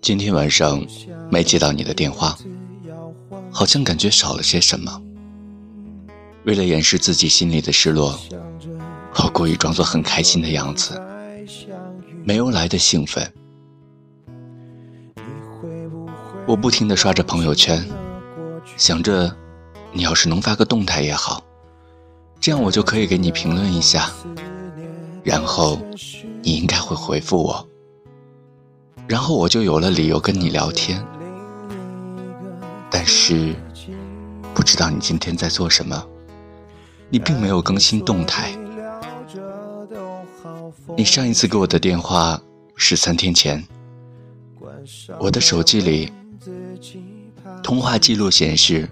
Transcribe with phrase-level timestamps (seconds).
[0.00, 0.84] 今天晚上
[1.30, 2.36] 没接到你的电话，
[3.50, 5.02] 好像感觉少了些什么。
[6.44, 8.18] 为了掩饰自己心里的失落，
[9.16, 11.00] 我故意装作很开心的样子，
[12.22, 13.32] 没有来的兴奋。
[16.46, 17.82] 我不停地刷着朋友圈，
[18.76, 19.34] 想着
[19.92, 21.42] 你要是能发个动态也好，
[22.44, 24.12] 这样我就可以给你评论一下，
[25.22, 25.78] 然后
[26.42, 27.66] 你应该会回复我。
[29.08, 31.02] 然后我就有了理由跟你聊天，
[32.90, 33.56] 但是
[34.52, 36.06] 不知道你今天在做什么，
[37.08, 38.54] 你并没有更新动态。
[40.98, 42.38] 你上一次给我的电话
[42.76, 43.66] 是三天前，
[45.18, 46.12] 我的手机里
[47.62, 48.86] 通话记录显示，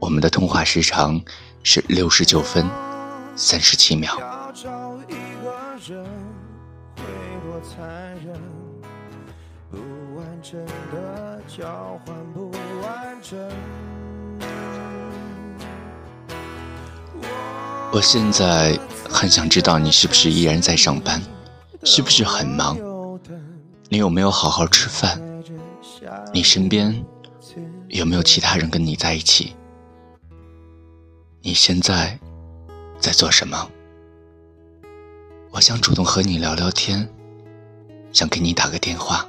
[0.00, 1.22] 我们的通话时长
[1.68, 2.64] 是六十九分
[3.34, 4.16] 三十七秒。
[17.90, 18.78] 我现在
[19.10, 21.20] 很想知道你是不是依然在上班，
[21.82, 22.78] 是不是很忙？
[23.88, 25.20] 你有没有好好吃饭？
[26.32, 27.04] 你身边
[27.88, 29.56] 有没有其他人跟你在一起？
[31.46, 32.18] 你现在
[32.98, 33.70] 在做什么？
[35.52, 37.08] 我想主动和你聊聊天，
[38.12, 39.24] 想给你打个电话。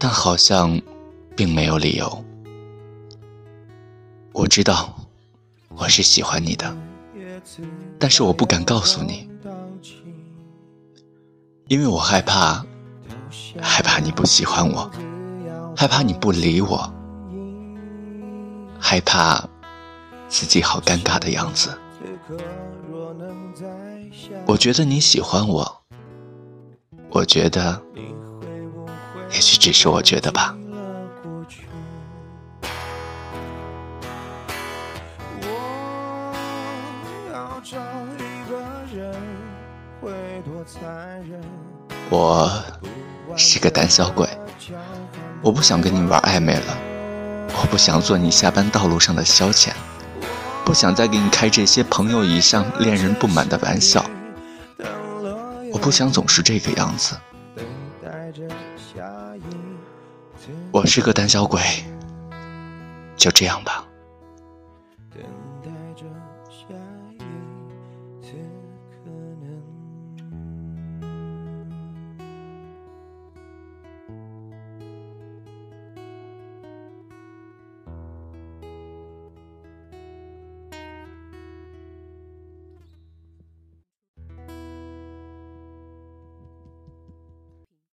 [0.00, 0.82] 但好像，
[1.36, 2.24] 并没有理由。
[4.32, 4.92] 我知道，
[5.76, 6.76] 我是喜欢你的，
[7.96, 9.30] 但是我不敢告诉你，
[11.68, 12.66] 因为我害怕，
[13.60, 14.90] 害怕你不喜欢我，
[15.76, 16.92] 害怕你不理我，
[18.80, 19.48] 害怕
[20.32, 21.78] 自己好尴尬的样子。
[24.46, 25.82] 我觉得你喜欢我，
[27.10, 27.78] 我觉得。
[29.30, 30.56] 也许只是我觉得吧。
[42.08, 42.62] 我
[43.36, 44.26] 是个胆小鬼，
[45.42, 46.78] 我不想跟你玩暧昧了，
[47.60, 49.70] 我不想做你下班道路上的消遣，
[50.64, 54.04] 不想再给你开这些朋友以上恋人不满的玩笑，
[55.72, 57.16] 我不想总是这个样子。
[60.70, 61.60] 我是个胆小鬼，
[63.16, 63.84] 就这样吧。